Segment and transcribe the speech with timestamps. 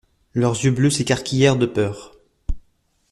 [0.33, 2.17] Leurs yeux bleus s'écarquillèrent de peur.